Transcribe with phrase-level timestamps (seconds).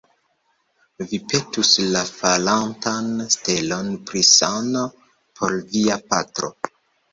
[1.11, 4.85] Vi petus la falantan stelon pri sano
[5.21, 6.55] por via patro.